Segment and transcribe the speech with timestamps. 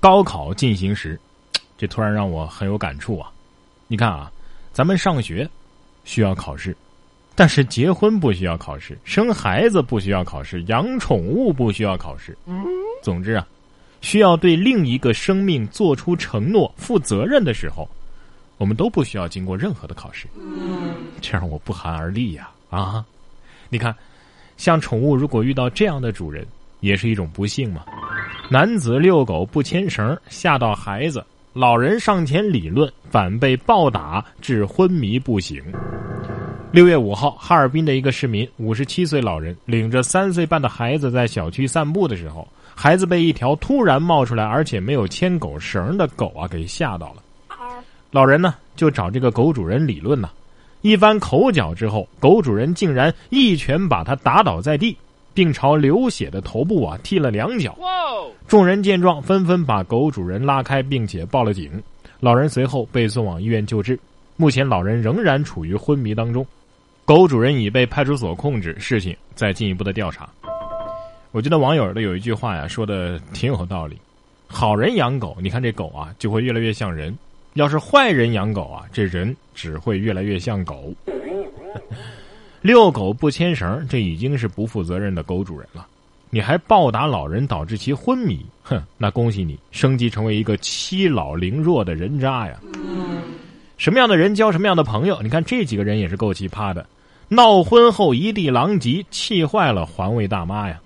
[0.00, 1.18] 高考进行时，
[1.76, 3.30] 这突然让我很有感触啊！
[3.86, 4.30] 你看啊，
[4.72, 5.48] 咱们上学
[6.04, 6.76] 需要考试，
[7.34, 12.36] 但是结婚不需要考试，生孩子不需要考试，养宠物不需要考试。
[13.02, 13.46] 总之啊，
[14.00, 17.88] 需要对另一个生命做出承诺、负责任的时候，
[18.56, 20.28] 我们都不需要经过任何的考试。
[21.20, 22.50] 这让我不寒而栗呀！
[22.70, 23.04] 啊，
[23.68, 23.94] 你看，
[24.56, 26.46] 像宠物如果遇到这样的主人，
[26.80, 27.84] 也是一种不幸嘛。
[28.48, 31.24] 男子遛狗不牵绳，吓到孩子。
[31.52, 35.62] 老人上前理论，反被暴打致昏迷不醒。
[36.70, 47.22] 六月五号，哈尔滨的一个市民，五十七岁老人领着三岁半的孩子在小区散步的时候，孩子被一条突然冒出来而且没有牵狗绳的狗啊给吓到了。
[48.10, 50.30] 老人呢就找这个狗主人理论呢，
[50.82, 54.96] 一番口角之后，狗主人竟然一拳把他打倒在地。
[55.38, 57.78] 并朝流血的头部啊踢了两脚，
[58.48, 61.80] 众人见状纷纷把狗主人拉开，并且报了警。
[62.18, 63.96] 老人随后被送往医院救治，
[64.36, 66.44] 目前老人仍然处于昏迷当中，
[67.04, 70.28] 狗主人已被派出所控制，事情在进一步的调查。
[71.30, 73.96] 我觉得网友的有一句话呀说的挺有道理：
[74.48, 77.12] 好人养狗，你看这狗啊就会越来越像人；
[77.54, 80.92] 要是坏人养狗啊，这人只会越来越像狗。
[82.68, 85.86] 遛狗不牵绳，这已经是不负责任的狗主人了。
[86.28, 92.60] 你还暴打老人，导致其昏迷，哼，那恭喜你升级成为一个欺老凌弱的人渣呀！
[93.78, 95.18] 什么样的人交什么样的朋友？
[95.22, 96.84] 你看这几个人也是够奇葩的。
[97.28, 100.78] 闹婚后一地狼藉，气坏了环卫大妈呀！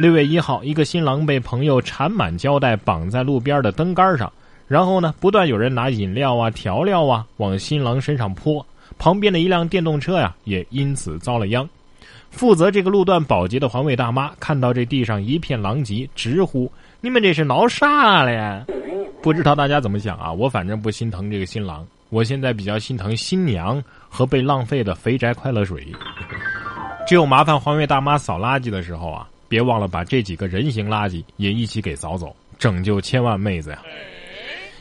[0.00, 4.32] 六月一号，一个新郎被朋友缠满胶带绑在路边的灯杆上，
[4.66, 8.64] 然后呢，不断有人拿饮料啊、调料啊往新郎身上泼。
[8.98, 11.68] 旁边的一辆电动车呀，也因此遭了殃。
[12.30, 18.66] 负责这个路段保洁的环卫大妈看到这地上一片狼藉，直呼：“你们这是闹啥了呀？”
[19.22, 20.30] 不知道大家怎么想啊？
[20.30, 25.86] 我反正不心疼这个新郎，我现在比较心疼新娘和被浪费的肥宅快乐水。
[27.06, 33.78] 只有麻烦环卫大妈扫垃圾的时候啊，别忘了把这几个人形垃圾也一起给扫走，拯救千万妹子呀！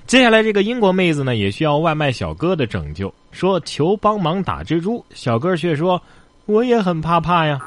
[0.07, 5.03] 接下来这个英国妹子呢，也需要外卖小哥的拯救，说求帮忙打蜘蛛。
[5.13, 6.01] 小哥却说
[6.47, 7.59] ：“我也很怕怕呀。”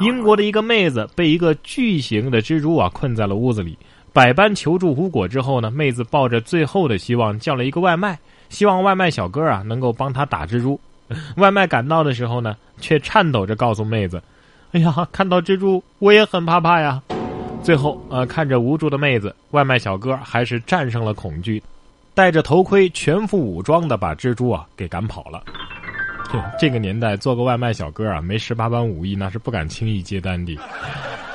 [0.00, 3.74] 英国的一个妹子被一个巨型的蜘蛛啊困在了屋子里，
[4.12, 8.18] 百般求助无果之后呢，妹子抱着最后的希望叫了一个外卖，
[8.50, 10.78] 希望外卖小哥啊能够帮她打蜘蛛。
[11.36, 14.22] 外卖赶到的时候呢，却颤抖着告诉妹子
[14.72, 17.02] ：“哎呀，看到蜘蛛我也很怕怕呀。”
[17.64, 21.62] 最后，呃，看着无助的妹子，外卖小哥还是战胜了恐惧。
[22.18, 25.44] 戴着头盔，全副武装的把蜘蛛啊给赶跑了。
[26.58, 30.58] 这个年代做个外卖小哥啊，没十八般武艺那是不敢轻易接单的。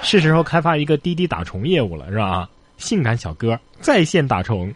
[0.02, 2.50] 是时候开发一个滴滴打虫业务了，是吧？
[2.76, 4.74] 性感小哥在线打虫。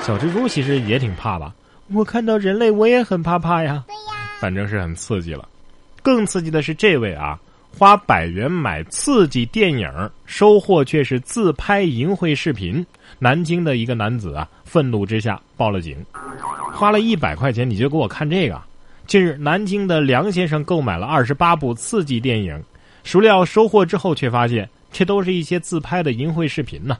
[0.00, 1.54] 小蜘蛛其实也挺怕吧？
[1.92, 3.84] 我看到人类我也很怕怕呀。
[3.86, 4.00] 对呀，
[4.40, 5.46] 反正是很刺激了。
[6.02, 7.38] 更刺激的是这位啊。
[7.76, 9.90] 花百元买刺激电影，
[10.26, 12.86] 收获却是自拍淫秽视频。
[13.18, 15.96] 南京的一个男子啊，愤怒之下报了警。
[16.72, 18.60] 花了一百块钱，你就给我看这个？
[19.06, 22.60] 近日，南京的梁先生购买了二十八部刺激电影，
[23.04, 26.96] 孰料收货之后却发现，这都是一些自拍的淫秽视频呢。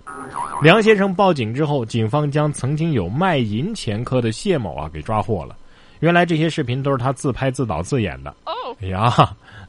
[0.62, 5.56] 梁先生报警之后，警方将曾经有卖淫前科的谢某啊给抓获了。
[6.00, 8.31] 原来这些视频都是他自拍自导自演的。
[8.44, 9.10] 哦，哎呀，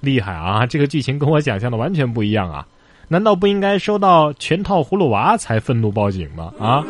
[0.01, 0.65] 厉害啊！
[0.65, 2.67] 这个剧情跟我想象的完全不一样啊！
[3.07, 6.51] 难道不应该收到全套葫芦娃才愤怒报警吗？
[6.59, 6.83] 啊！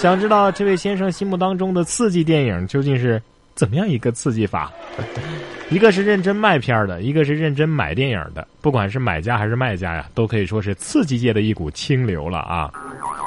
[0.00, 3.20] 想知道这位先生心目当中的刺激电影究竟是
[3.54, 4.72] 怎么样一个刺激法？
[5.68, 8.48] 一个是认真卖片的，一个是认真买电影的。
[8.62, 12.72] 不管是买家还是卖家呀，都可以说是刺激界的一股清流了啊！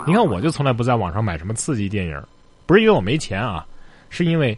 [0.08, 2.20] 你看，我就从来不在网上买什么刺激电影，
[2.66, 3.64] 不是因为我没钱啊，
[4.10, 4.58] 是因为。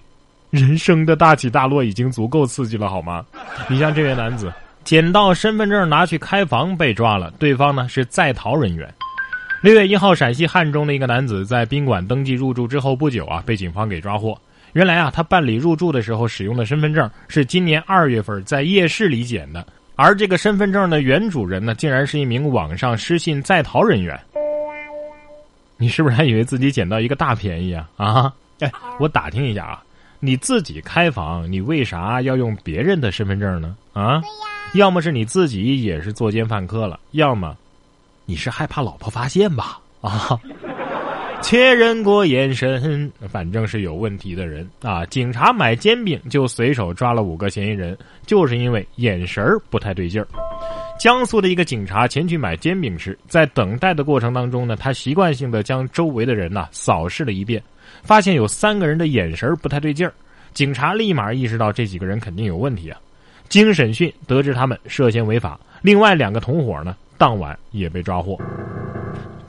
[0.52, 3.26] 人生的大起大落已经足够刺激了，好吗？
[3.68, 4.53] 你像这位男子
[4.86, 8.88] 捡到身份证拿去开房被抓了，对方呢是在逃人员。
[9.61, 14.37] 六月一号，陕西汉中的一个男子在宾馆登记入住之后不久啊，被警方给抓获。
[14.73, 19.66] 原来啊，他办理入住的时候使用的身份证是今年二月份在夜市里捡的，
[19.96, 24.19] 而这个身份证的原主人呢，竟然是一名网上失信在逃人员。
[25.78, 27.90] 你是不是还以为自己捡到一个大便宜啊？
[27.96, 29.81] 啊，哎，我打听一下啊。
[30.19, 33.75] 你自己开房，你为啥要用别人的身份证呢？
[33.93, 34.22] 啊，
[34.73, 37.55] 要么是你自己也是作奸犯科了，要么
[38.25, 39.79] 你是害怕老婆发现吧？
[40.01, 40.39] 啊，
[41.41, 45.05] 确认过眼神，反正是有问题的人啊！
[45.07, 50.27] 警察买煎饼就随手抓了五个嫌疑人，就是因为眼神不太对劲儿。
[50.99, 57.61] 江苏的一个警察前去买煎饼时，在等待的过程当中呢，他习惯性的将周围的人呐扫视了一遍，
[58.01, 60.13] 发现有三个人的眼神不太对劲儿。
[60.53, 62.99] 警察立马意识到这几个人肯定有问题啊！
[63.49, 68.38] 经审讯得知他们涉嫌违法，另外两个同伙呢，当晚也被抓获。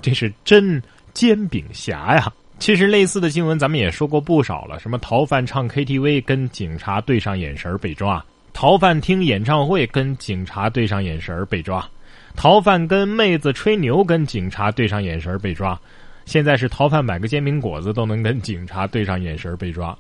[0.01, 0.83] 这是真
[1.13, 2.33] 煎饼侠呀！
[2.59, 8.25] 其实类似的新闻咱们也说过不少了，什么逃犯唱 KTV 跟警察对上眼神被抓，
[8.55, 11.87] 逃犯听演唱会跟警察对上眼神被抓，
[12.35, 15.79] 逃犯跟妹子吹牛跟警察对上眼神被抓，
[16.25, 19.97] 现在是逃犯买个煎饼果子都能跟警察对上眼神被抓。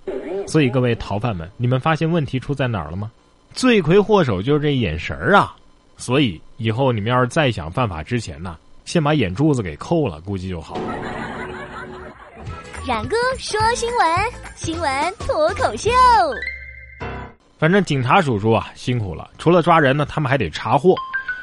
[0.47, 3.11] 所以各位逃犯们，你们发现问题出在哪儿了吗？
[3.53, 5.56] 罪魁祸首就是这眼神啊！
[5.97, 10.79] 所以以后你们要是再想犯法之前呢，先把眼珠子给扣了，估计就好。
[12.87, 14.07] 冉哥说新闻，
[14.55, 15.91] 新闻脱口秀。
[17.59, 20.95] 反正警察叔叔啊辛苦了，除了抓人呢，他们还得查货。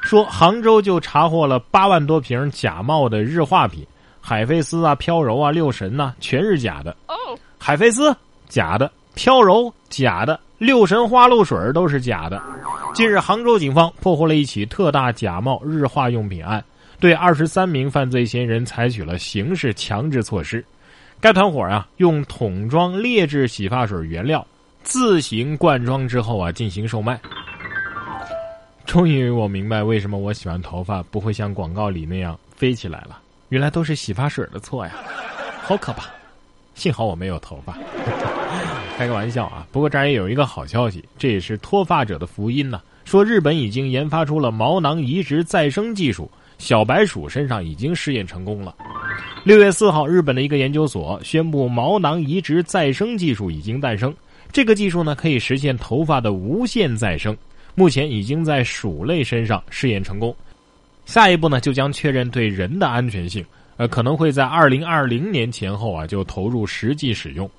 [0.01, 3.85] 说杭州就查获了八万多瓶假冒的日化品，
[4.21, 6.95] 海飞丝啊、飘柔啊、六神呐，全是假的。
[7.07, 7.15] 哦，
[7.57, 8.15] 海飞丝
[8.47, 12.41] 假的，飘柔假的，六神花露水都是假的。
[12.93, 16.63] 近日，杭州警方破获了一起特大假冒日化用品案，
[16.99, 20.63] 对二十三名犯罪嫌疑人采取了刑事强制措施。
[21.19, 24.45] 该团伙啊，用桶装劣质洗发水原料
[24.83, 27.19] 自行灌装之后啊，进行售卖。
[28.85, 33.19] 终于我明白为什么我喜欢头发不会像广告里那样飞起来了，
[33.49, 34.91] 原来都是洗发水的错呀，
[35.63, 36.05] 好可怕！
[36.75, 37.75] 幸好我没有头发，
[38.97, 39.67] 开个玩笑啊。
[39.71, 42.81] 不过这儿也有一个好消息，这也是脱发者的福音呢。
[43.05, 48.75] 说日本已经研发出了毛囊移植再生技术，小白鼠身上已经试验成功了。
[49.43, 54.13] 六月四号，日本的一个研究所宣布，毛囊移植再生技术已经诞生。
[54.51, 57.35] 这个技术呢，可以实现头发的无限再生。
[57.75, 60.33] 目前已经在鼠类身上试验成功。
[61.05, 63.43] 下一步呢，就将确认对人的安全性。
[63.75, 67.49] 呃，可能会在二零二零年前后啊，就投入实际使用。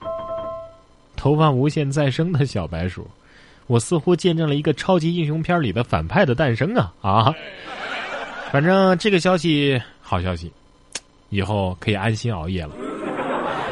[1.25, 3.09] 头发无限再生的小白鼠，
[3.67, 7.35] 我似乎见证了一个超级英雄片里的反派的诞生啊啊！
[8.53, 10.53] 反正这个消息好消息。
[11.31, 12.73] 以后可以安心熬夜了。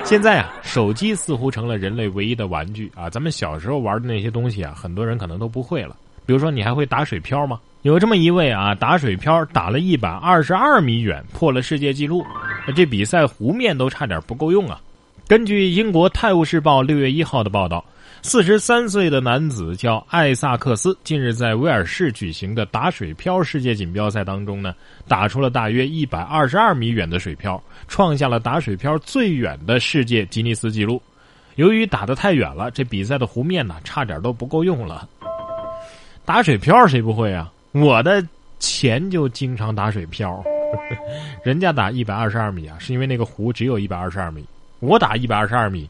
[0.03, 3.11] 现在啊，手机似乎成了人类唯一的玩具啊！
[3.11, 5.95] 咱们小时候玩的那些东西啊，很多人可能都不会了。
[6.25, 7.61] 比如说，你还会打水漂吗？
[7.83, 12.25] 有这么一位啊，打水漂打了一百二十二米远，破了世界纪录。
[12.75, 14.81] 这比赛湖面都差点不够用啊！
[15.33, 17.83] 根据英国《泰晤士报》六月一号的报道。
[18.21, 24.75] 四十三岁的男子叫艾萨克斯，近日在威尔士举行的打水漂世界锦标赛当中呢，
[25.09, 27.59] 打出了大约一百二十二米远的水漂，
[27.89, 31.01] 创下了打水漂最远的世界吉尼斯纪录。
[31.55, 35.09] 由于打得太远了，这比赛的湖面呢，差点都不够用了。
[36.27, 37.51] 打水漂谁不会啊？
[37.73, 38.23] 我的
[38.59, 40.45] 钱就经常打水漂，
[41.43, 44.45] 人家打一百二十二米啊，是因为那个湖只有一百二十二米，
[44.83, 45.89] 我打一百二十二米。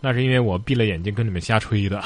[0.00, 2.00] 那是因为我闭了眼睛跟你们瞎吹的。